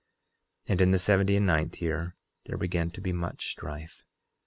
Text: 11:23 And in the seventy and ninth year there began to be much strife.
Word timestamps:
11:23 0.65 0.71
And 0.71 0.81
in 0.81 0.89
the 0.91 0.97
seventy 0.97 1.35
and 1.35 1.45
ninth 1.45 1.79
year 1.79 2.15
there 2.45 2.57
began 2.57 2.89
to 2.89 3.01
be 3.01 3.13
much 3.13 3.51
strife. 3.51 4.03